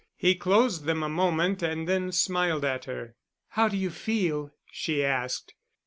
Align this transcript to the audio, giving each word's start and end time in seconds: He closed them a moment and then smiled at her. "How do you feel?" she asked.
He 0.17 0.33
closed 0.33 0.85
them 0.85 1.03
a 1.03 1.09
moment 1.09 1.61
and 1.61 1.87
then 1.87 2.11
smiled 2.11 2.65
at 2.65 2.85
her. 2.85 3.13
"How 3.49 3.67
do 3.67 3.77
you 3.77 3.91
feel?" 3.91 4.51
she 4.71 5.05
asked. 5.05 5.53